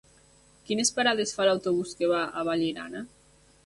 Quines 0.69 0.91
parades 0.95 1.35
fa 1.39 1.47
l'autobús 1.51 1.95
que 2.01 2.13
va 2.17 2.27
a 2.43 2.49
Vallirana? 2.53 3.09